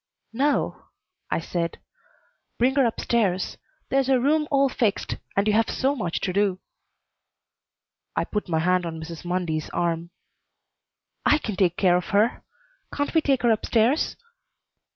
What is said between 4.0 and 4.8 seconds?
a room all